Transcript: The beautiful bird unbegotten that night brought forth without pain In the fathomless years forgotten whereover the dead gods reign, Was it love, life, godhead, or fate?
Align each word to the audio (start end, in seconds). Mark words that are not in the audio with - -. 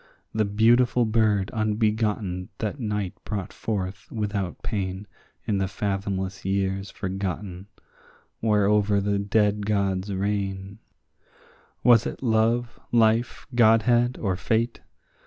The 0.33 0.45
beautiful 0.45 1.05
bird 1.05 1.51
unbegotten 1.53 2.49
that 2.57 2.79
night 2.79 3.13
brought 3.23 3.53
forth 3.53 4.11
without 4.11 4.63
pain 4.63 5.05
In 5.45 5.59
the 5.59 5.67
fathomless 5.67 6.43
years 6.43 6.89
forgotten 6.89 7.67
whereover 8.41 8.99
the 8.99 9.19
dead 9.19 9.67
gods 9.67 10.11
reign, 10.11 10.79
Was 11.83 12.07
it 12.07 12.23
love, 12.23 12.79
life, 12.91 13.45
godhead, 13.53 14.17
or 14.19 14.35
fate? 14.35 14.81